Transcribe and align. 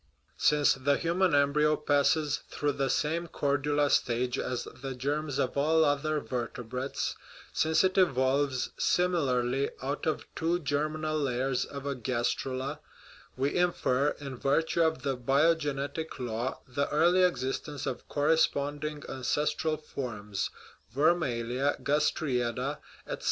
Since 0.39 0.73
the 0.73 0.97
human 0.97 1.35
embryo 1.35 1.75
passes 1.75 2.39
through 2.49 2.71
the 2.71 2.89
same 2.89 3.27
chordula 3.27 3.91
stage 3.91 4.39
as 4.39 4.63
the 4.63 4.95
germs 4.95 5.37
of 5.37 5.55
all 5.55 5.85
other 5.85 6.19
vertebrates, 6.19 7.15
since 7.53 7.83
it 7.83 7.99
evolves, 7.99 8.71
similarly, 8.79 9.69
out 9.79 10.07
of 10.07 10.25
two 10.33 10.57
germinal 10.57 11.19
layers 11.19 11.65
of 11.65 11.85
a 11.85 11.93
gastrula, 11.93 12.79
we 13.37 13.55
infer, 13.55 14.15
in 14.19 14.37
virtue 14.37 14.81
of 14.81 15.03
the 15.03 15.15
biogenetic 15.15 16.17
law, 16.17 16.61
the 16.67 16.89
early 16.89 17.21
existence 17.21 17.85
of 17.85 18.07
corresponding 18.07 19.03
ancestral 19.07 19.77
forms 19.77 20.49
vermalia, 20.91 21.77
gastrae 21.83 22.41
ada, 22.43 22.79
etc. 23.05 23.19